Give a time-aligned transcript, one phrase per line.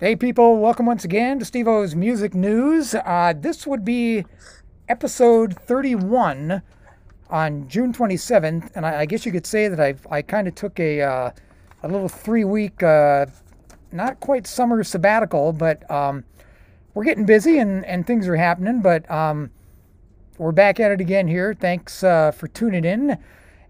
[0.00, 2.96] Hey, people, welcome once again to Steve O's Music News.
[2.96, 4.24] Uh, this would be
[4.88, 6.62] episode 31
[7.30, 10.56] on June 27th, and I, I guess you could say that I've, I kind of
[10.56, 11.30] took a, uh,
[11.84, 13.26] a little three week, uh,
[13.92, 16.24] not quite summer sabbatical, but um,
[16.94, 19.48] we're getting busy and, and things are happening, but um,
[20.38, 21.54] we're back at it again here.
[21.54, 23.16] Thanks uh, for tuning in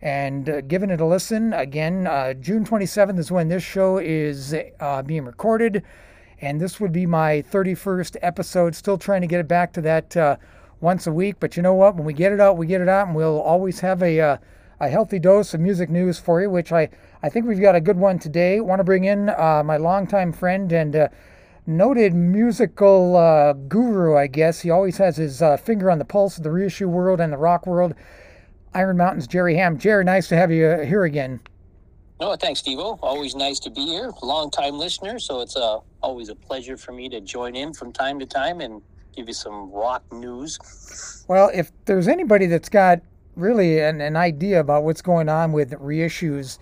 [0.00, 1.52] and uh, giving it a listen.
[1.52, 5.82] Again, uh, June 27th is when this show is uh, being recorded
[6.44, 8.74] and this would be my 31st episode.
[8.74, 10.36] Still trying to get it back to that uh,
[10.80, 11.96] once a week, but you know what?
[11.96, 14.36] When we get it out, we get it out, and we'll always have a uh,
[14.80, 16.50] a healthy dose of music news for you.
[16.50, 16.90] Which I
[17.22, 18.60] I think we've got a good one today.
[18.60, 21.08] Want to bring in uh, my longtime friend and uh,
[21.66, 24.60] noted musical uh, guru, I guess.
[24.60, 27.38] He always has his uh, finger on the pulse of the reissue world and the
[27.38, 27.94] rock world.
[28.74, 29.78] Iron Mountain's Jerry Ham.
[29.78, 31.40] Jerry, nice to have you here again.
[32.24, 32.78] No, thanks, Steve.
[32.78, 34.10] Always nice to be here.
[34.22, 37.92] Long time listener, so it's uh, always a pleasure for me to join in from
[37.92, 38.80] time to time and
[39.14, 41.22] give you some rock news.
[41.28, 43.02] Well, if there's anybody that's got
[43.36, 46.58] really an, an idea about what's going on with reissues,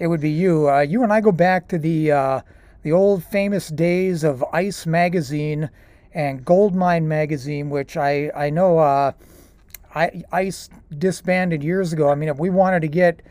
[0.00, 0.68] it would be you.
[0.68, 2.40] Uh, you and I go back to the uh,
[2.82, 5.70] the old famous days of Ice magazine
[6.12, 9.12] and Goldmine magazine, which I I know uh,
[9.94, 12.10] I, Ice disbanded years ago.
[12.10, 13.22] I mean, if we wanted to get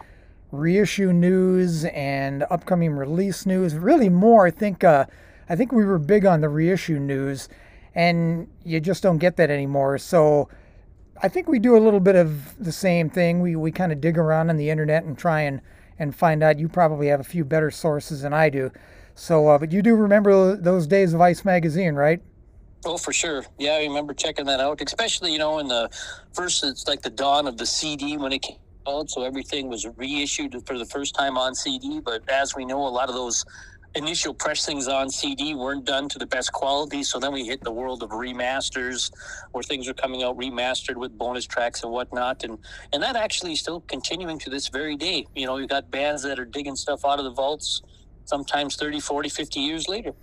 [0.53, 3.73] reissue news and upcoming release news.
[3.73, 4.83] Really more, I think.
[4.83, 5.05] Uh,
[5.49, 7.49] I think we were big on the reissue news,
[7.95, 9.97] and you just don't get that anymore.
[9.97, 10.47] So
[11.21, 13.41] I think we do a little bit of the same thing.
[13.41, 15.59] We we kind of dig around on the internet and try and
[15.97, 16.59] and find out.
[16.59, 18.71] You probably have a few better sources than I do.
[19.15, 22.21] So, uh, but you do remember those days of Ice magazine, right?
[22.85, 23.45] Oh, for sure.
[23.57, 25.89] Yeah, I remember checking that out, especially you know in the
[26.31, 26.63] first.
[26.63, 30.77] It's like the dawn of the CD when it came so everything was reissued for
[30.77, 31.99] the first time on CD.
[31.99, 33.45] But as we know, a lot of those
[33.95, 37.03] initial pressings on CD weren't done to the best quality.
[37.03, 39.11] So then we hit the world of remasters,
[39.51, 42.57] where things are coming out remastered with bonus tracks and whatnot, and
[42.91, 45.25] and that actually is still continuing to this very day.
[45.35, 47.81] You know, you got bands that are digging stuff out of the vaults,
[48.25, 50.13] sometimes 30, 40, 50 years later.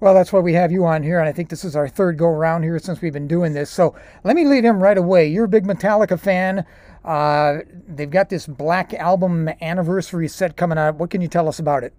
[0.00, 2.18] Well, that's why we have you on here, and I think this is our third
[2.18, 3.70] go around here since we've been doing this.
[3.70, 5.28] So let me lead him right away.
[5.28, 6.66] You're a big Metallica fan.
[7.04, 10.96] Uh, they've got this Black Album anniversary set coming out.
[10.96, 11.92] What can you tell us about it?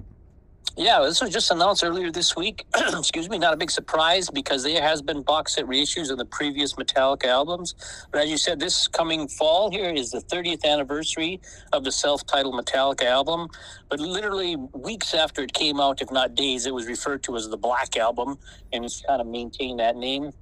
[0.78, 2.66] Yeah, this was just announced earlier this week.
[2.76, 6.26] Excuse me, not a big surprise because there has been box set reissues of the
[6.26, 7.76] previous Metallica albums.
[8.12, 11.40] But as you said, this coming fall here is the 30th anniversary
[11.72, 13.48] of the self-titled Metallica album.
[13.88, 17.48] But literally weeks after it came out, if not days, it was referred to as
[17.48, 18.38] the Black Album,
[18.74, 20.34] and it's kind of maintained that name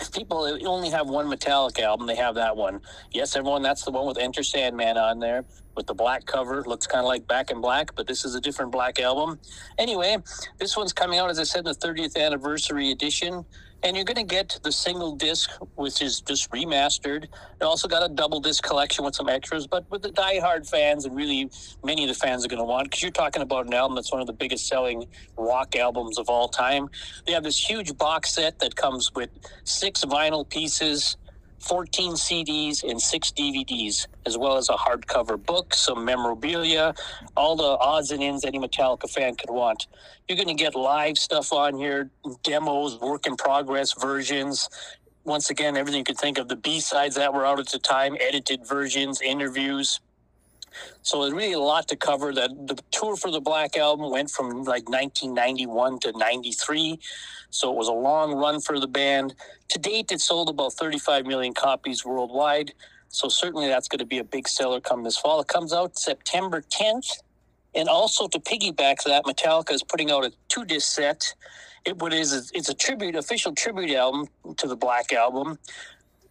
[0.00, 2.80] if people only have one Metallica album, they have that one.
[3.12, 6.62] Yes, everyone, that's the one with Enter Sandman on there with the black cover.
[6.64, 9.38] Looks kind of like Back in Black, but this is a different black album.
[9.78, 10.18] Anyway,
[10.58, 13.44] this one's coming out, as I said, in the 30th anniversary edition
[13.86, 17.22] and you're going to get the single disc, which is just remastered.
[17.24, 21.04] It also got a double disc collection with some extras, but with the die-hard fans
[21.04, 21.48] and really
[21.84, 24.10] many of the fans are going to want because you're talking about an album that's
[24.10, 26.88] one of the biggest selling rock albums of all time.
[27.26, 29.30] They have this huge box set that comes with
[29.62, 31.16] six vinyl pieces
[31.60, 36.94] 14 CDs and six DVDs, as well as a hardcover book, some memorabilia,
[37.36, 39.86] all the odds and ends any Metallica fan could want.
[40.28, 42.10] You're going to get live stuff on here,
[42.42, 44.68] demos, work in progress versions.
[45.24, 47.78] Once again, everything you could think of the B sides that were out at the
[47.78, 50.00] time, edited versions, interviews.
[51.02, 52.32] So there's really a lot to cover.
[52.32, 56.98] That the tour for the Black Album went from like 1991 to 93,
[57.50, 59.34] so it was a long run for the band.
[59.68, 62.72] To date, it sold about 35 million copies worldwide.
[63.08, 65.40] So certainly that's going to be a big seller come this fall.
[65.40, 67.22] It comes out September 10th.
[67.74, 71.34] And also to piggyback that, Metallica is putting out a two disc set.
[71.84, 74.26] It what is it's a tribute, official tribute album
[74.56, 75.58] to the Black Album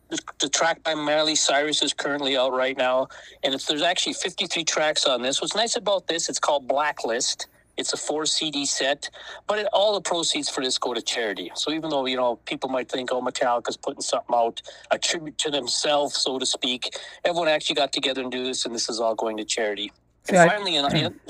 [0.09, 3.07] the, track by Miley Cyrus is currently out right now,
[3.43, 5.41] and it's, there's actually 53 tracks on this.
[5.41, 7.47] What's nice about this, it's called Blacklist.
[7.77, 9.09] It's a four CD set,
[9.47, 11.51] but it, all the proceeds for this go to charity.
[11.55, 14.61] So even though you know people might think, oh, Metallica's putting something out,
[14.91, 18.73] a tribute to themselves, so to speak, everyone actually got together and do this, and
[18.73, 19.91] this is all going to charity.
[20.27, 20.85] And yeah, finally, in,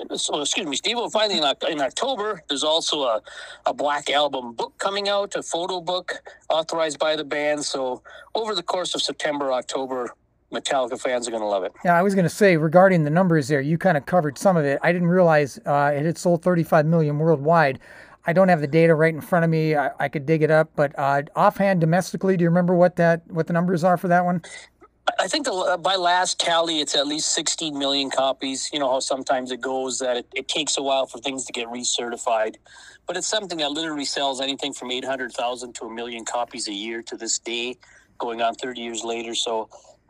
[0.10, 0.98] in, so, excuse me, Steve.
[1.12, 3.22] Finally, in, in October, there's also a,
[3.66, 7.66] a Black Album book coming out, a photo book authorized by the band.
[7.66, 8.02] So,
[8.36, 10.14] over the course of September, October,
[10.54, 11.74] Metallica fans are going to love it.
[11.84, 14.56] Yeah, I was going to say regarding the numbers there, you kind of covered some
[14.56, 14.80] of it.
[14.82, 17.80] I didn't realize uh, it had sold 35 million worldwide.
[18.28, 19.76] I don't have the data right in front of me.
[19.76, 23.22] I, I could dig it up, but uh, offhand, domestically, do you remember what that
[23.28, 24.42] what the numbers are for that one?
[25.18, 28.70] I think the, by last tally, it's at least 16 million copies.
[28.74, 31.54] You know how sometimes it goes that it, it takes a while for things to
[31.54, 32.56] get recertified,
[33.08, 37.02] but it's something that literally sells anything from 800,000 to a million copies a year
[37.04, 37.78] to this day,
[38.18, 39.36] going on 30 years later.
[39.36, 39.70] So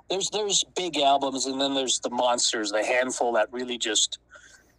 [0.10, 4.18] there's there's big albums, and then there's the monsters, the handful that really just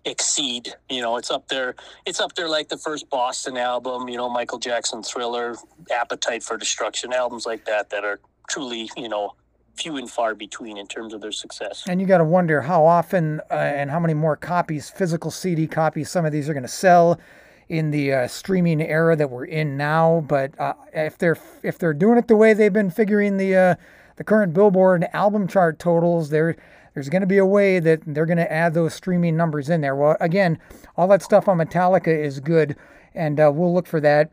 [0.05, 0.75] exceed.
[0.89, 1.77] You know, it's up there.
[2.05, 4.09] It's up there like the first Boston album.
[4.09, 5.57] You know, Michael Jackson Thriller,
[5.91, 8.19] Appetite for Destruction, albums like that that are
[8.49, 9.35] truly you know
[9.77, 11.85] few and far between in terms of their success.
[11.89, 15.67] And you got to wonder how often uh, and how many more copies, physical CD
[15.67, 17.21] copies, some of these are going to sell
[17.69, 20.25] in the uh, streaming era that we're in now.
[20.27, 23.75] But uh, if they're if they're doing it the way they've been figuring the uh,
[24.17, 26.57] the current Billboard album chart totals, there
[26.95, 29.83] there's going to be a way that they're going to add those streaming numbers in
[29.83, 29.95] there.
[29.95, 30.59] Well, again,
[30.97, 32.75] all that stuff on Metallica is good,
[33.15, 34.31] and uh, we'll look for that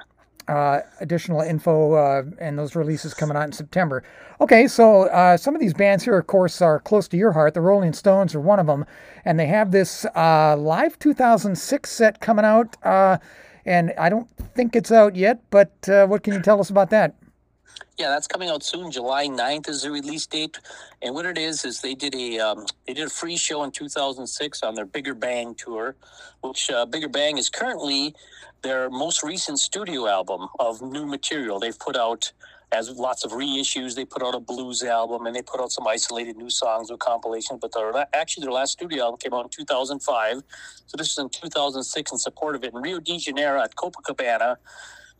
[0.47, 4.03] uh, additional info uh, and those releases coming out in September.
[4.41, 7.53] Okay, so uh, some of these bands here, of course, are close to your heart.
[7.53, 8.85] The Rolling Stones are one of them,
[9.25, 12.75] and they have this uh, live 2006 set coming out.
[12.83, 13.17] Uh,
[13.65, 16.89] and I don't think it's out yet, but uh, what can you tell us about
[16.89, 17.15] that?
[17.97, 18.91] Yeah, that's coming out soon.
[18.91, 20.59] July 9th is the release date.
[21.01, 23.71] And what it is is they did a um, they did a free show in
[23.71, 25.95] 2006 on their Bigger Bang tour,
[26.41, 28.15] which uh, Bigger Bang is currently
[28.63, 31.59] their most recent studio album of new material.
[31.59, 32.31] They've put out
[32.71, 33.95] as lots of reissues.
[33.95, 36.99] They put out a blues album and they put out some isolated new songs with
[36.99, 37.59] compilations.
[37.61, 40.41] But their, actually, their last studio album came out in 2005.
[40.87, 44.57] So this is in 2006 in support of it in Rio de Janeiro at Copacabana.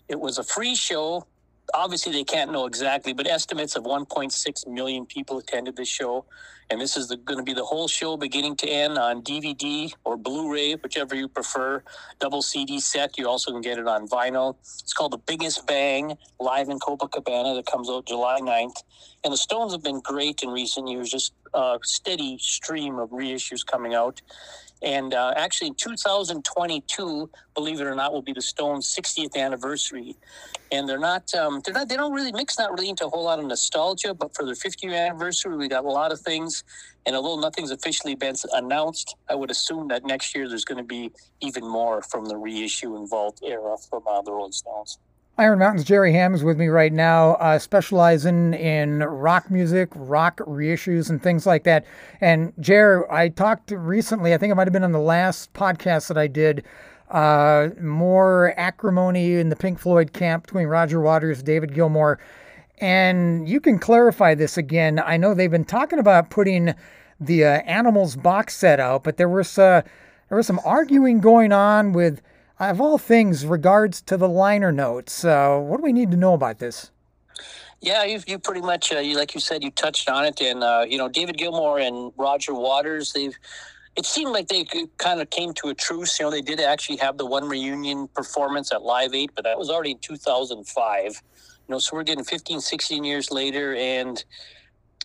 [0.09, 1.27] It was a free show
[1.73, 6.25] obviously they can't know exactly, but estimates of 1.6 million people attended this show.
[6.69, 10.17] And this is going to be the whole show beginning to end on DVD or
[10.17, 11.83] Blu ray, whichever you prefer.
[12.19, 13.17] Double CD set.
[13.17, 14.55] You also can get it on vinyl.
[14.61, 18.83] It's called The Biggest Bang live in Copacabana that comes out July 9th.
[19.23, 23.65] And the Stones have been great in recent years, just a steady stream of reissues
[23.65, 24.21] coming out.
[24.83, 30.17] And uh, actually, in 2022, believe it or not, will be the Stones' 60th anniversary.
[30.73, 33.23] And they're not, um, they're not, they don't really mix, not really into a whole
[33.23, 34.13] lot of nostalgia.
[34.13, 36.65] But for their 50th anniversary, we got a lot of things.
[37.05, 40.83] And although nothing's officially been announced, I would assume that next year there's going to
[40.83, 44.97] be even more from the reissue vault era from uh, the Rolling Stones.
[45.35, 50.37] Iron Mountain's Jerry Ham is with me right now, uh, specializing in rock music, rock
[50.37, 51.85] reissues, and things like that.
[52.21, 56.07] And Jer, I talked recently, I think it might have been on the last podcast
[56.09, 56.63] that I did,
[57.09, 62.19] uh, more acrimony in the Pink Floyd camp between Roger Waters, David Gilmour.
[62.77, 65.01] And you can clarify this again.
[65.03, 66.75] I know they've been talking about putting
[67.19, 69.81] the uh, Animals box set out, but there was uh,
[70.29, 72.21] there was some arguing going on with
[72.69, 76.33] of all things, regards to the liner notes, uh, what do we need to know
[76.33, 76.91] about this?
[77.81, 80.63] Yeah, you you pretty much uh, you like you said you touched on it, and
[80.63, 83.11] uh, you know David Gilmour and Roger Waters.
[83.11, 83.37] They've
[83.95, 84.65] it seemed like they
[84.97, 86.19] kind of came to a truce.
[86.19, 89.57] You know, they did actually have the one reunion performance at Live 8, but that
[89.57, 91.03] was already in 2005.
[91.03, 91.19] You
[91.67, 94.23] know, so we're getting 15, 16 years later, and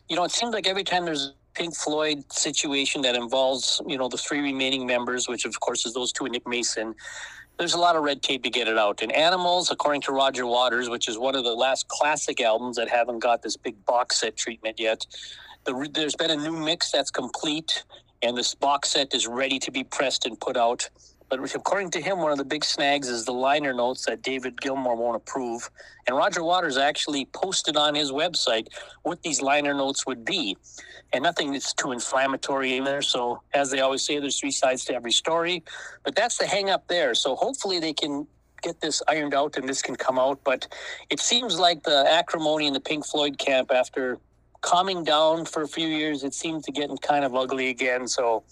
[0.09, 3.99] you know, it seems like every time there's a Pink Floyd situation that involves, you
[3.99, 6.95] know, the three remaining members, which of course is those two and Nick Mason
[7.59, 9.03] there's a lot of red tape to get it out.
[9.03, 12.89] And Animals, according to Roger Waters, which is one of the last classic albums that
[12.89, 15.05] haven't got this big box set treatment yet,
[15.65, 17.85] the, there's been a new mix that's complete,
[18.23, 20.89] and this box set is ready to be pressed and put out.
[21.29, 24.61] But according to him, one of the big snags is the liner notes that David
[24.61, 25.71] Gilmour won't approve.
[26.07, 28.69] And Roger Waters actually posted on his website
[29.02, 30.57] what these liner notes would be.
[31.12, 33.02] And nothing is too inflammatory in there.
[33.02, 35.62] So, as they always say, there's three sides to every story.
[36.02, 37.14] But that's the hang up there.
[37.14, 38.26] So, hopefully, they can
[38.62, 40.41] get this ironed out and this can come out.
[40.45, 40.67] But
[41.11, 44.19] it seems like the acrimony in the Pink Floyd camp, after
[44.61, 48.09] calming down for a few years, it seems to get kind of ugly again.
[48.09, 48.45] So,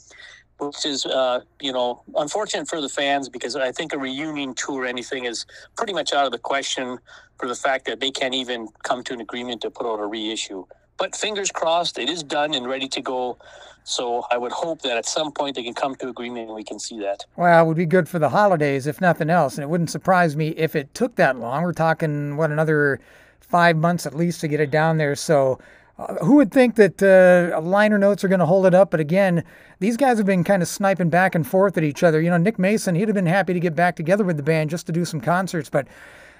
[0.59, 4.83] which is uh, you know unfortunate for the fans because I think a reunion tour
[4.83, 5.47] or anything is
[5.77, 6.99] pretty much out of the question
[7.39, 10.07] for the fact that they can't even come to an agreement to put out a
[10.07, 10.65] reissue.
[10.97, 13.39] But fingers crossed, it is done and ready to go.
[13.85, 16.65] So I would hope that at some point they can come to agreement and we
[16.65, 17.25] can see that.
[17.37, 20.35] Well, it would be good for the holidays if nothing else, and it wouldn't surprise
[20.35, 21.63] me if it took that long.
[21.63, 22.99] We're talking what another
[23.41, 25.15] five months at least to get it down there.
[25.15, 25.61] So
[25.99, 28.91] uh, who would think that uh, liner notes are going to hold it up?
[28.91, 29.45] But again,
[29.79, 32.21] these guys have been kind of sniping back and forth at each other.
[32.21, 34.71] You know, Nick Mason, he'd have been happy to get back together with the band
[34.71, 35.87] just to do some concerts, but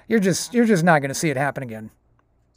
[0.07, 1.91] you're just you're just not going to see it happen again.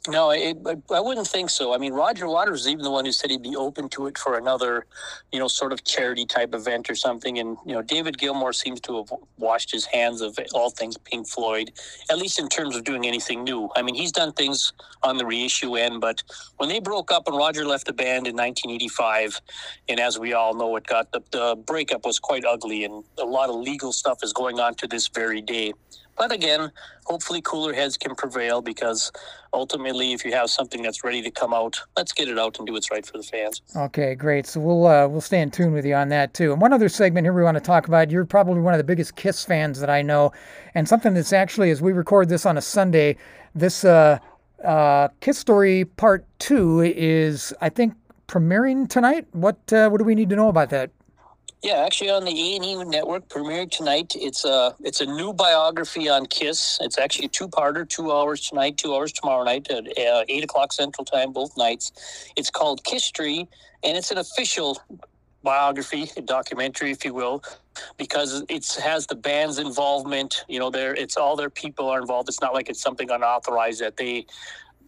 [0.07, 0.57] No, it,
[0.91, 1.75] I wouldn't think so.
[1.75, 4.17] I mean, Roger Waters is even the one who said he'd be open to it
[4.17, 4.87] for another,
[5.31, 7.37] you know, sort of charity type event or something.
[7.37, 11.27] And, you know, David Gilmour seems to have washed his hands of all things Pink
[11.27, 11.71] Floyd,
[12.09, 13.69] at least in terms of doing anything new.
[13.75, 16.23] I mean, he's done things on the reissue end, but
[16.57, 19.39] when they broke up and Roger left the band in 1985,
[19.87, 23.25] and as we all know, it got the, the breakup was quite ugly and a
[23.25, 25.73] lot of legal stuff is going on to this very day.
[26.17, 26.71] But again,
[27.05, 29.11] hopefully cooler heads can prevail because
[29.53, 32.67] ultimately, if you have something that's ready to come out, let's get it out and
[32.67, 33.61] do what's right for the fans.
[33.75, 34.45] Okay, great.
[34.45, 36.51] So we'll uh, we'll stay in tune with you on that too.
[36.51, 38.11] And one other segment here we want to talk about.
[38.11, 40.31] You're probably one of the biggest Kiss fans that I know,
[40.75, 43.17] and something that's actually as we record this on a Sunday,
[43.55, 44.19] this uh,
[44.63, 47.93] uh, Kisstory Part Two is I think
[48.27, 49.27] premiering tonight.
[49.31, 50.91] What uh, what do we need to know about that?
[51.63, 54.13] Yeah, actually on the A and E network, premiering tonight.
[54.15, 56.79] It's a it's a new biography on Kiss.
[56.81, 60.43] It's actually a two parter, two hours tonight, two hours tomorrow night at uh, eight
[60.43, 62.31] o'clock Central Time, both nights.
[62.35, 63.47] It's called Kisstory,
[63.83, 64.81] and it's an official
[65.43, 67.43] biography, a documentary, if you will,
[67.97, 70.43] because it has the band's involvement.
[70.47, 72.27] You know, there it's all their people are involved.
[72.27, 74.25] It's not like it's something unauthorized that they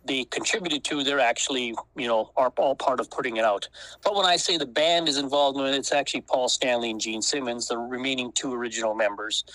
[0.06, 3.68] they contributed to, they're actually, you know, are all part of putting it out.
[4.04, 7.00] But when I say the band is involved in it, it's actually Paul Stanley and
[7.00, 9.46] Gene Simmons, the remaining two original members.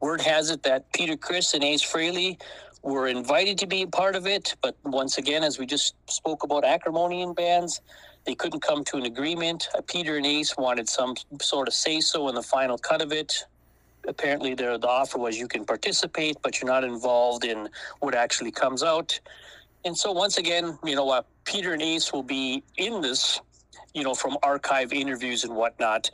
[0.00, 2.40] Word has it that Peter Criss and Ace Frehley
[2.82, 6.44] were invited to be a part of it, but once again, as we just spoke
[6.44, 7.80] about acrimony in bands,
[8.24, 9.68] they couldn't come to an agreement.
[9.76, 13.12] Uh, Peter and Ace wanted some sort of say so in the final cut of
[13.12, 13.44] it.
[14.08, 17.68] Apparently, the offer was you can participate, but you're not involved in
[18.00, 19.20] what actually comes out
[19.84, 23.40] and so once again, you know, uh, Peter and Ace will be in this,
[23.94, 26.10] you know, from archive interviews and whatnot.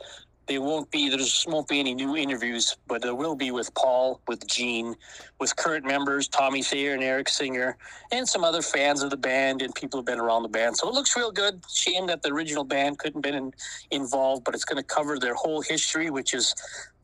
[0.47, 4.21] They won't be there won't be any new interviews, but there will be with Paul,
[4.29, 4.95] with Gene,
[5.41, 7.77] with current members Tommy Thayer and Eric Singer,
[8.13, 10.77] and some other fans of the band and people who've been around the band.
[10.77, 11.61] So it looks real good.
[11.69, 13.53] Shame that the original band couldn't been in,
[13.91, 16.55] involved, but it's going to cover their whole history, which is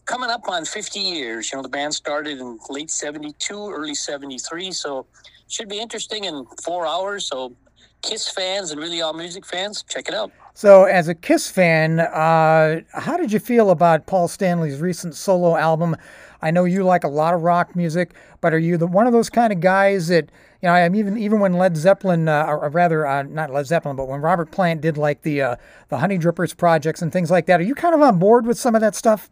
[0.05, 1.51] coming up on 50 years.
[1.51, 4.71] You know, the band started in late 72, early 73.
[4.71, 5.05] So
[5.47, 7.25] should be interesting in four hours.
[7.25, 7.55] So,
[8.01, 10.29] Kiss fans and really all music fans, check it out.
[10.53, 15.55] So, as a Kiss fan, uh, how did you feel about Paul Stanley's recent solo
[15.55, 15.95] album?
[16.41, 19.13] I know you like a lot of rock music, but are you the one of
[19.13, 20.29] those kind of guys that
[20.61, 20.73] you know?
[20.73, 24.19] I'm even even when Led Zeppelin, uh, or rather uh, not Led Zeppelin, but when
[24.19, 25.55] Robert Plant did like the uh,
[25.87, 28.59] the Honey Drippers projects and things like that, are you kind of on board with
[28.59, 29.31] some of that stuff?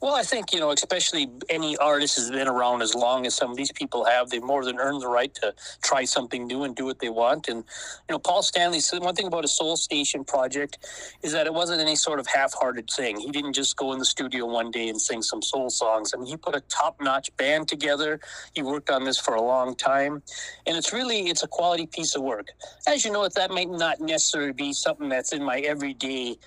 [0.00, 3.50] Well, I think, you know, especially any artist has been around as long as some
[3.50, 5.52] of these people have, they've more than earned the right to
[5.82, 7.48] try something new and do what they want.
[7.48, 7.64] And,
[8.08, 10.78] you know, Paul Stanley said one thing about a Soul Station project
[11.22, 13.18] is that it wasn't any sort of half hearted thing.
[13.18, 16.14] He didn't just go in the studio one day and sing some soul songs.
[16.14, 18.20] I mean, he put a top notch band together.
[18.54, 20.22] He worked on this for a long time.
[20.68, 22.50] And it's really, it's a quality piece of work.
[22.86, 26.38] As you know, that might not necessarily be something that's in my everyday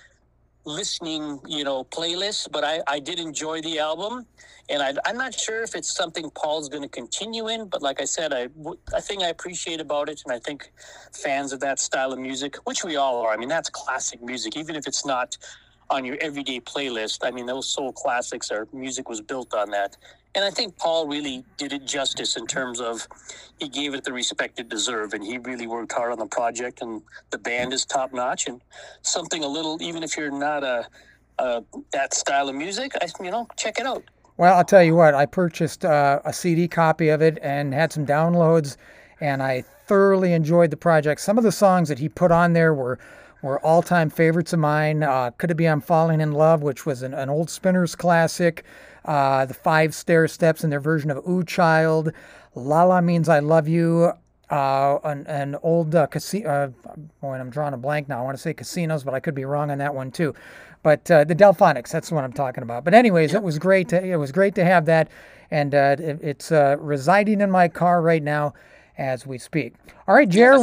[0.64, 4.26] listening, you know, playlist, but I, I did enjoy the album.
[4.68, 8.00] And I, I'm not sure if it's something Paul's going to continue in, but like
[8.00, 8.48] I said, I,
[8.94, 10.22] I think I appreciate about it.
[10.24, 10.72] And I think
[11.12, 14.56] fans of that style of music, which we all are, I mean, that's classic music,
[14.56, 15.36] even if it's not
[15.92, 17.18] on your everyday playlist.
[17.22, 19.96] I mean, those soul classics, our music was built on that.
[20.34, 23.06] And I think Paul really did it justice in terms of
[23.60, 26.80] he gave it the respect it deserved, and he really worked hard on the project.
[26.80, 28.60] And the band is top notch, and
[29.02, 30.86] something a little, even if you're not a,
[31.38, 34.02] a that style of music, I, you know, check it out.
[34.38, 37.92] Well, I'll tell you what, I purchased uh, a CD copy of it and had
[37.92, 38.78] some downloads,
[39.20, 41.20] and I thoroughly enjoyed the project.
[41.20, 42.98] Some of the songs that he put on there were
[43.42, 45.02] were all time favorites of mine.
[45.02, 48.64] Uh, Could It Be I'm Falling in Love, which was an, an old Spinners classic.
[49.04, 52.12] Uh, the Five Stairsteps in their version of Ooh Child.
[52.54, 54.12] La La Means I Love You.
[54.48, 56.48] Uh, an, an old uh, casino.
[56.48, 58.20] Uh, boy, I'm drawing a blank now.
[58.20, 60.34] I want to say casinos, but I could be wrong on that one too.
[60.82, 62.84] But uh, the Delfonics, that's the one I'm talking about.
[62.84, 63.88] But anyways, it was great.
[63.88, 65.08] To, it was great to have that,
[65.50, 68.52] and uh, it, it's uh, residing in my car right now
[68.98, 69.74] as we speak.
[70.06, 70.60] All right, Jared.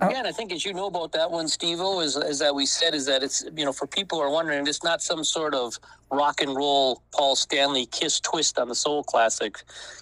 [0.00, 0.08] Oh.
[0.10, 2.66] Yeah, and I think as you know about that one, Steve is, is that we
[2.66, 5.54] said is that it's you know for people who are wondering, it's not some sort
[5.54, 5.76] of
[6.12, 9.58] rock and roll Paul Stanley kiss twist on the soul classic.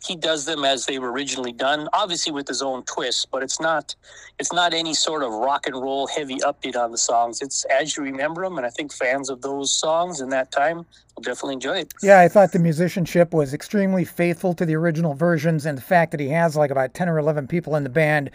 [0.07, 3.59] He does them as they were originally done, obviously with his own twist, but it's
[3.59, 3.95] not
[4.39, 7.41] it's not any sort of rock and roll heavy update on the songs.
[7.41, 10.85] It's as you remember them, and I think fans of those songs in that time
[11.15, 11.95] will definitely enjoy it.
[12.03, 16.11] Yeah, I thought the musicianship was extremely faithful to the original versions, and the fact
[16.11, 18.31] that he has like about ten or eleven people in the band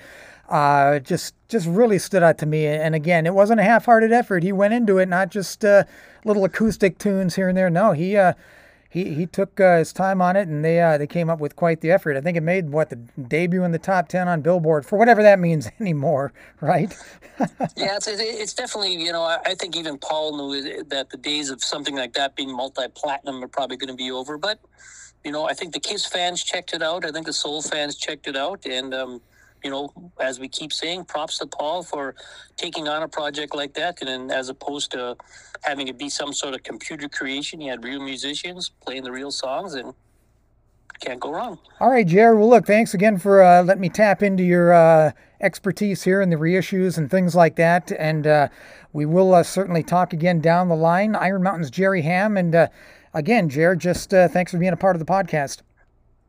[0.52, 2.68] uh, just just really stood out to me.
[2.68, 4.44] And again, it wasn't a half-hearted effort.
[4.44, 5.86] He went into it not just uh,
[6.26, 7.70] little acoustic tunes here and there.
[7.70, 8.34] No, he uh,
[8.90, 11.56] he he took uh, his time on it, and they uh, they came up with
[11.56, 12.18] quite the effort.
[12.18, 15.24] I think it made what the debut in the top ten on Billboard for whatever
[15.24, 16.94] that means anymore, right?
[17.78, 21.64] yeah, it's it's definitely you know I think even Paul knew that the days of
[21.64, 24.60] something like that being multi platinum are probably going to be over, but
[25.24, 27.06] you know I think the Kiss fans checked it out.
[27.06, 29.22] I think the Soul fans checked it out, and um,
[29.64, 32.16] you know, as we keep saying, props to Paul for
[32.58, 35.16] taking on a project like that, and then as opposed to
[35.62, 39.32] having it be some sort of computer creation, he had real musicians playing the real
[39.32, 39.94] songs, and
[41.02, 41.60] can't go wrong.
[41.80, 42.38] All right, Jared.
[42.38, 46.30] Well, look, thanks again for uh, letting me tap into your uh, expertise here in
[46.30, 48.48] the reissues and things like that, and uh,
[48.94, 51.16] we will uh, certainly talk again down the line.
[51.16, 52.68] Iron Mountain's Jerry Ham, and uh,
[53.14, 55.62] again, Jared, just uh, thanks for being a part of the podcast.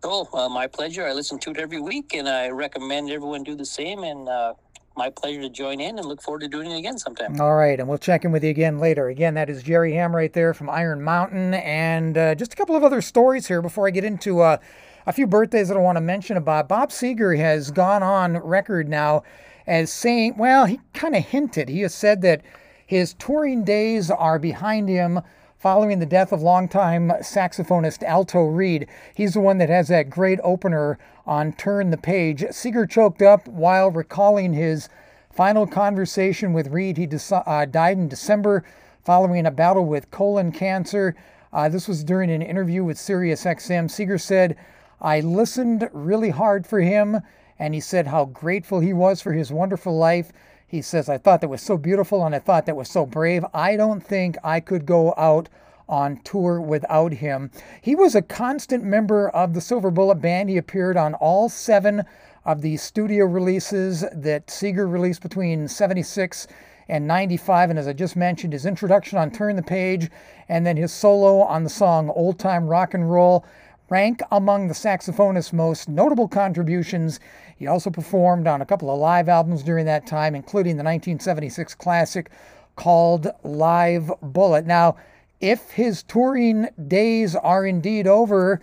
[0.04, 1.06] Oh, uh, my pleasure.
[1.06, 4.02] I listen to it every week, and I recommend everyone do the same.
[4.02, 4.54] And uh,
[4.96, 7.40] my pleasure to join in, and look forward to doing it again sometime.
[7.40, 9.08] All right, and we'll check in with you again later.
[9.08, 12.74] Again, that is Jerry Ham right there from Iron Mountain, and uh, just a couple
[12.74, 14.58] of other stories here before I get into uh,
[15.06, 16.68] a few birthdays that I want to mention about.
[16.68, 19.22] Bob Seger has gone on record now
[19.66, 21.68] as saying, well, he kind of hinted.
[21.68, 22.42] He has said that
[22.84, 25.20] his touring days are behind him
[25.62, 28.88] following the death of longtime saxophonist Alto Reed.
[29.14, 32.42] He's the one that has that great opener on Turn the Page.
[32.50, 34.88] Seger choked up while recalling his
[35.30, 36.96] final conversation with Reed.
[36.96, 38.64] He uh, died in December
[39.04, 41.14] following a battle with colon cancer.
[41.52, 43.84] Uh, this was during an interview with SiriusXM.
[43.84, 44.56] Seger said,
[45.00, 47.20] I listened really hard for him,
[47.60, 50.32] and he said how grateful he was for his wonderful life.
[50.72, 53.44] He says, I thought that was so beautiful and I thought that was so brave.
[53.52, 55.50] I don't think I could go out
[55.86, 57.50] on tour without him.
[57.82, 60.48] He was a constant member of the Silver Bullet Band.
[60.48, 62.04] He appeared on all seven
[62.46, 66.46] of the studio releases that Seger released between 76
[66.88, 67.68] and 95.
[67.68, 70.10] And as I just mentioned, his introduction on Turn the Page
[70.48, 73.44] and then his solo on the song Old Time Rock and Roll
[73.92, 77.20] rank among the saxophonist's most notable contributions.
[77.58, 81.74] He also performed on a couple of live albums during that time, including the 1976
[81.74, 82.30] classic
[82.74, 84.64] called Live Bullet.
[84.64, 84.96] Now,
[85.42, 88.62] if his touring days are indeed over,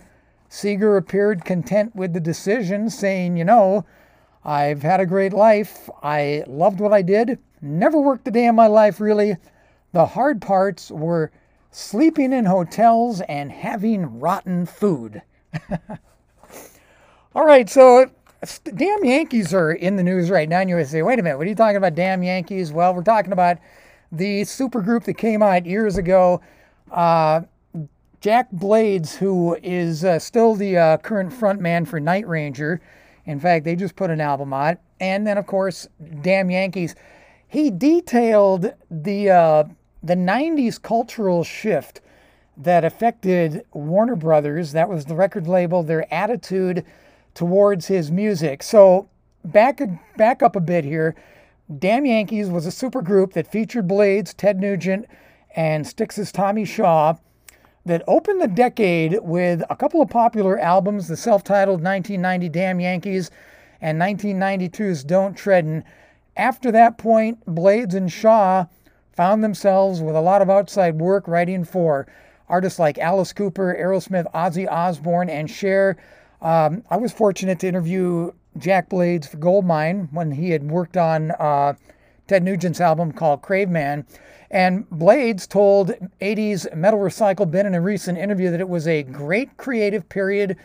[0.50, 3.84] Seger appeared content with the decision, saying, You know,
[4.44, 5.88] I've had a great life.
[6.02, 7.38] I loved what I did.
[7.62, 9.36] Never worked a day in my life, really.
[9.92, 11.30] The hard parts were
[11.70, 15.22] sleeping in hotels, and having rotten food.
[17.34, 18.10] All right, so
[18.74, 21.46] damn Yankees are in the news right now, and you say, wait a minute, what
[21.46, 22.72] are you talking about, damn Yankees?
[22.72, 23.58] Well, we're talking about
[24.10, 26.40] the supergroup that came out years ago.
[26.90, 27.42] Uh,
[28.20, 32.80] Jack Blades, who is uh, still the uh, current frontman for Night Ranger.
[33.24, 34.78] In fact, they just put an album out.
[35.00, 35.88] And then, of course,
[36.20, 36.94] Damn Yankees.
[37.48, 39.64] He detailed the uh,
[40.02, 42.00] the 90s cultural shift
[42.56, 46.84] that affected Warner Brothers, that was the record label, their attitude
[47.34, 48.62] towards his music.
[48.62, 49.08] So,
[49.44, 49.80] back,
[50.16, 51.14] back up a bit here.
[51.78, 55.06] Damn Yankees was a supergroup that featured Blades, Ted Nugent,
[55.54, 57.14] and Styx's Tommy Shaw
[57.86, 62.80] that opened the decade with a couple of popular albums the self titled 1990 Damn
[62.80, 63.30] Yankees
[63.80, 65.84] and 1992's Don't Treadin'.
[66.36, 68.66] After that point, Blades and Shaw
[69.20, 72.06] found themselves with a lot of outside work writing for
[72.48, 75.98] artists like Alice Cooper, Aerosmith, Ozzy Osbourne, and Cher.
[76.40, 81.32] Um, I was fortunate to interview Jack Blades for Goldmine when he had worked on
[81.32, 81.74] uh,
[82.28, 84.06] Ted Nugent's album called Craveman.
[84.50, 89.02] And Blades told 80s Metal Recycle Bin in a recent interview that it was a
[89.02, 90.56] great creative period.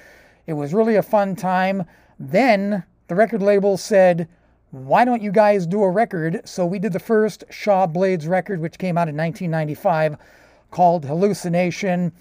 [0.48, 1.84] It was really a fun time.
[2.18, 4.30] Then the record label said,
[4.76, 6.42] why don't you guys do a record?
[6.44, 10.18] So we did the first Shaw Blades record, which came out in 1995,
[10.70, 12.12] called Hallucination.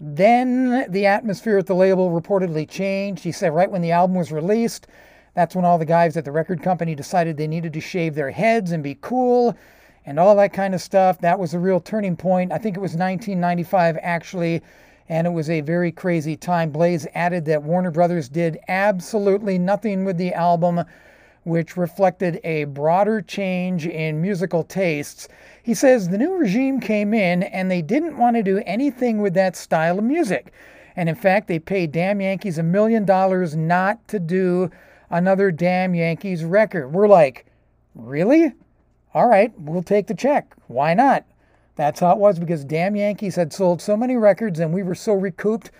[0.00, 3.22] Then the atmosphere at the label reportedly changed.
[3.22, 4.88] He said right when the album was released,
[5.34, 8.32] that's when all the guys at the record company decided they needed to shave their
[8.32, 9.56] heads and be cool
[10.04, 11.20] and all that kind of stuff.
[11.20, 12.52] That was a real turning point.
[12.52, 14.60] I think it was 1995 actually,
[15.08, 16.70] and it was a very crazy time.
[16.70, 20.84] Blades added that Warner Brothers did absolutely nothing with the album
[21.46, 25.28] which reflected a broader change in musical tastes.
[25.62, 29.32] He says the new regime came in and they didn't want to do anything with
[29.34, 30.52] that style of music.
[30.96, 34.72] And in fact, they paid Damn Yankees a million dollars not to do
[35.08, 36.92] another Damn Yankees record.
[36.92, 37.46] We're like,
[37.94, 38.52] really?
[39.14, 40.52] All right, we'll take the check.
[40.66, 41.24] Why not?
[41.76, 44.96] That's how it was because Damn Yankees had sold so many records and we were
[44.96, 45.70] so recouped.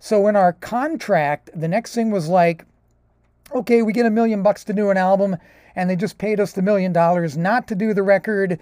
[0.00, 2.64] So in our contract, the next thing was like,
[3.54, 5.36] okay, we get a million bucks to do an album,
[5.76, 8.58] and they just paid us the million dollars not to do the record.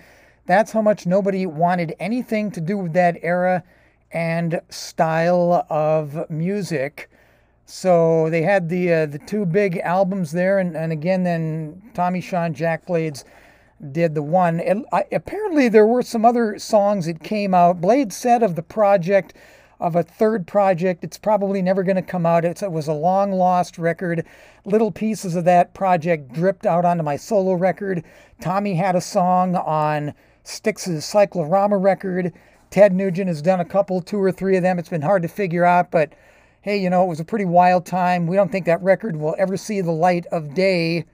[0.46, 3.62] That's how much nobody wanted anything to do with that era.
[4.12, 7.10] and style of music.
[7.66, 12.20] So they had the uh, the two big albums there, and, and again, then Tommy
[12.20, 13.24] Shaw, Jack Blades
[13.92, 14.60] did the one.
[14.92, 17.80] I, apparently, there were some other songs that came out.
[17.80, 19.34] Blade said of the project,
[19.80, 22.44] of a third project, it's probably never going to come out.
[22.44, 24.26] It's, it was a long lost record.
[24.64, 28.04] Little pieces of that project dripped out onto my solo record.
[28.40, 30.14] Tommy had a song on
[30.44, 32.32] Styx's Cyclorama record.
[32.70, 34.78] Ted Nugent has done a couple, two or three of them.
[34.78, 36.12] It's been hard to figure out, but
[36.62, 38.26] hey, you know, it was a pretty wild time.
[38.26, 41.06] We don't think that record will ever see the light of day.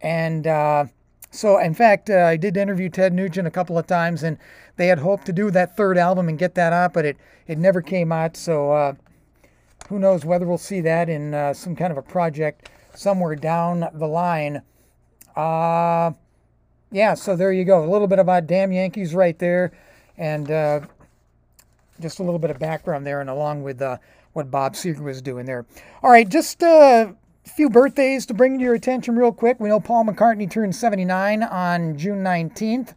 [0.00, 0.86] And uh,
[1.32, 4.36] so, in fact, uh, I did interview Ted Nugent a couple of times, and
[4.76, 7.16] they had hoped to do that third album and get that out, but it,
[7.46, 8.36] it never came out.
[8.36, 8.92] So, uh,
[9.88, 13.88] who knows whether we'll see that in uh, some kind of a project somewhere down
[13.94, 14.60] the line.
[15.34, 16.12] Uh,
[16.90, 17.82] yeah, so there you go.
[17.82, 19.72] A little bit about Damn Yankees right there,
[20.18, 20.80] and uh,
[21.98, 23.96] just a little bit of background there, and along with uh,
[24.34, 25.64] what Bob Seger was doing there.
[26.02, 27.12] All right, just uh,
[27.44, 29.58] a few birthdays to bring to your attention real quick.
[29.58, 32.94] We know Paul McCartney turned 79 on June 19th.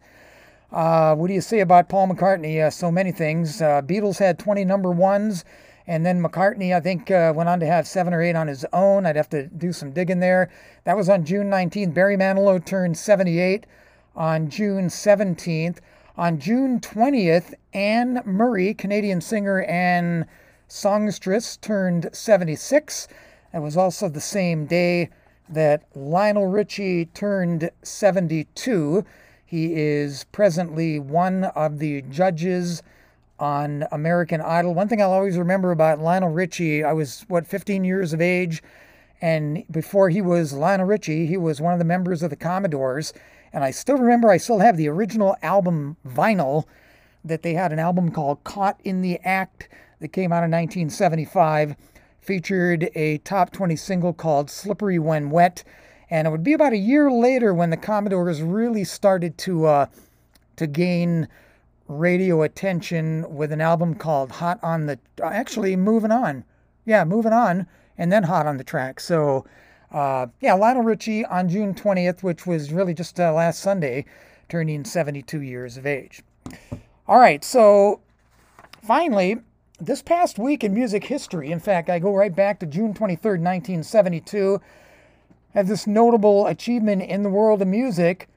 [0.70, 2.64] Uh, what do you say about Paul McCartney?
[2.64, 3.60] Uh, so many things.
[3.60, 5.44] Uh, Beatles had 20 number ones,
[5.86, 8.64] and then McCartney, I think, uh, went on to have seven or eight on his
[8.72, 9.04] own.
[9.04, 10.50] I'd have to do some digging there.
[10.84, 11.92] That was on June 19th.
[11.92, 13.66] Barry Manilow turned 78
[14.14, 15.78] on June 17th.
[16.16, 20.24] On June 20th, Anne Murray, Canadian singer and
[20.68, 23.08] songstress, turned 76.
[23.56, 25.08] It was also the same day
[25.48, 29.02] that Lionel Richie turned 72.
[29.46, 32.82] He is presently one of the judges
[33.38, 34.74] on American Idol.
[34.74, 38.62] One thing I'll always remember about Lionel Richie, I was, what, 15 years of age,
[39.22, 43.14] and before he was Lionel Richie, he was one of the members of the Commodores.
[43.54, 46.64] And I still remember, I still have the original album vinyl
[47.24, 51.74] that they had an album called Caught in the Act that came out in 1975.
[52.26, 55.62] Featured a top 20 single called Slippery When Wet.
[56.10, 59.86] And it would be about a year later when the Commodores really started to uh,
[60.56, 61.28] to gain
[61.86, 66.42] radio attention with an album called Hot on the actually Moving On.
[66.84, 68.98] Yeah, Moving On and then Hot on the Track.
[68.98, 69.46] So
[69.92, 74.04] uh, yeah, Lionel Richie on June 20th, which was really just uh, last Sunday,
[74.48, 76.22] turning 72 years of age.
[77.06, 78.00] All right, so
[78.82, 79.38] finally,
[79.80, 83.40] this past week in music history, in fact, I go right back to June 23rd,
[83.42, 84.60] 1972,
[85.54, 88.28] have this notable achievement in the world of music.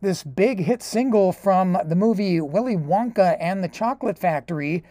[0.00, 4.84] This big hit single from the movie Willy Wonka and the Chocolate Factory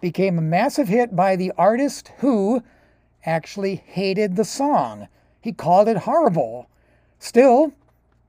[0.00, 2.62] became a massive hit by the artist who
[3.26, 5.08] actually hated the song.
[5.40, 6.68] He called it horrible.
[7.18, 7.72] Still,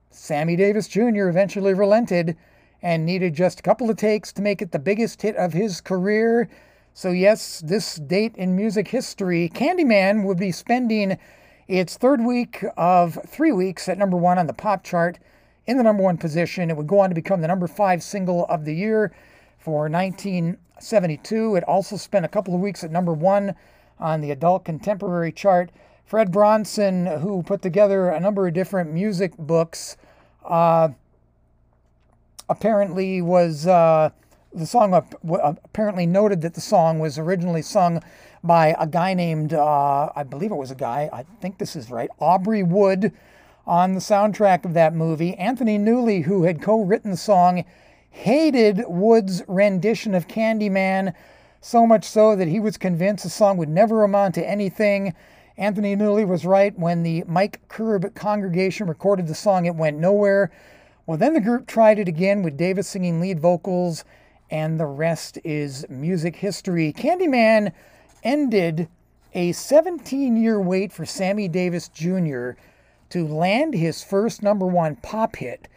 [0.10, 1.30] Sammy Davis Jr.
[1.30, 2.36] eventually relented
[2.82, 5.80] and needed just a couple of takes to make it the biggest hit of his
[5.80, 6.50] career.
[6.94, 11.18] So, yes, this date in music history, Candyman would be spending
[11.68, 15.18] its third week of three weeks at number one on the pop chart
[15.66, 16.70] in the number one position.
[16.70, 19.14] It would go on to become the number five single of the year
[19.58, 21.56] for 1972.
[21.56, 23.56] It also spent a couple of weeks at number one
[23.98, 25.72] on the adult contemporary chart.
[26.04, 29.96] Fred Bronson, who put together a number of different music books,
[30.44, 30.90] uh,
[32.50, 34.10] apparently was uh,
[34.54, 38.02] the song apparently noted that the song was originally sung
[38.44, 41.90] by a guy named uh, I believe it was a guy I think this is
[41.90, 43.14] right Aubrey Wood
[43.66, 45.36] on the soundtrack of that movie.
[45.36, 47.64] Anthony Newley, who had co-written the song,
[48.10, 51.14] hated Wood's rendition of Candyman
[51.62, 55.14] so much so that he was convinced the song would never amount to anything
[55.58, 56.78] Anthony Newley was right.
[56.78, 60.52] When the Mike Curb congregation recorded the song, it went nowhere.
[61.06, 64.04] Well, then the group tried it again with Davis singing lead vocals,
[64.52, 66.94] and the rest is music history.
[66.94, 67.72] Candyman
[68.24, 68.90] ended
[69.34, 72.52] a 17 year wait for Sammy Davis Jr.
[73.10, 75.70] to land his first number one pop hit.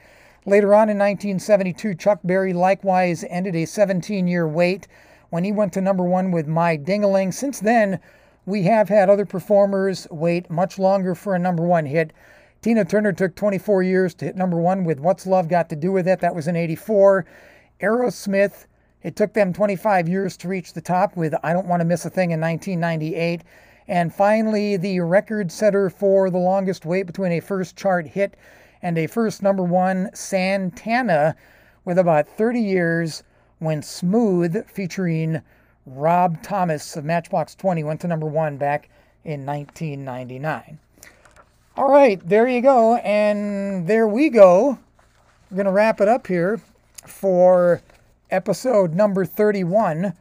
[0.44, 4.88] Later on in 1972, Chuck Berry likewise ended a 17 year wait
[5.30, 7.32] when he went to number one with My Dingaling.
[7.32, 8.00] Since then,
[8.44, 12.12] we have had other performers wait much longer for a number one hit.
[12.60, 15.92] Tina Turner took 24 years to hit number one with What's Love Got to Do
[15.92, 16.20] with It?
[16.20, 17.24] That was in 84.
[17.80, 18.66] Aerosmith,
[19.02, 22.04] it took them 25 years to reach the top with I Don't Want to Miss
[22.04, 23.42] a Thing in 1998.
[23.88, 28.36] And finally, the record setter for the longest wait between a first chart hit
[28.80, 31.36] and a first number one, Santana,
[31.84, 33.22] with about 30 years
[33.58, 35.42] when Smooth, featuring
[35.86, 38.88] Rob Thomas of Matchbox 20 went to number one back
[39.24, 40.78] in 1999.
[41.76, 42.96] All right, there you go.
[42.96, 44.78] And there we go.
[45.50, 46.60] We're going to wrap it up here
[47.06, 47.82] for
[48.30, 50.14] episode number 31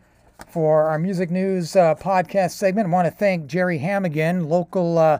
[0.48, 2.88] for our music news uh, podcast segment.
[2.88, 5.20] I want to thank Jerry Ham again, local uh,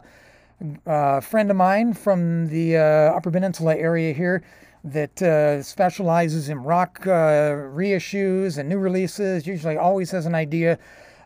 [0.86, 4.42] uh, friend of mine from the uh, Upper Peninsula area here
[4.84, 7.10] that uh, specializes in rock uh,
[7.72, 9.46] reissues and new releases.
[9.46, 10.78] Usually, always has an idea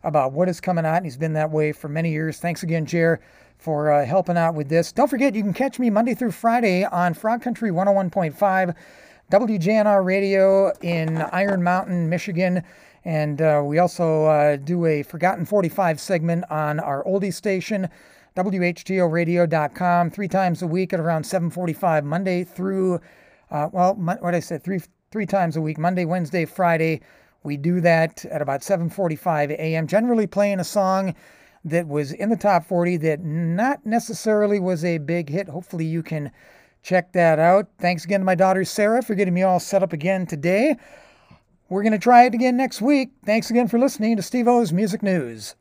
[0.04, 2.38] about what is coming out, and he's been that way for many years.
[2.38, 3.20] Thanks again, Jer,
[3.58, 4.92] for uh, helping out with this.
[4.92, 8.74] Don't forget, you can catch me Monday through Friday on Frog Country 101.5,
[9.30, 12.62] WJNR Radio in Iron Mountain, Michigan.
[13.04, 17.90] And uh, we also uh, do a Forgotten 45 segment on our oldie station,
[18.36, 23.00] WHTOradio.com, three times a week at around 7:45, Monday through,
[23.50, 27.02] uh, well, what I said, three three times a week, Monday, Wednesday, Friday.
[27.42, 29.86] We do that at about 7:45 a.m.
[29.86, 31.14] Generally playing a song
[31.64, 35.48] that was in the top 40 that not necessarily was a big hit.
[35.48, 36.30] Hopefully you can
[36.82, 37.68] check that out.
[37.78, 40.76] Thanks again to my daughter Sarah for getting me all set up again today.
[41.68, 43.10] We're going to try it again next week.
[43.26, 45.54] Thanks again for listening to Steve O's Music News.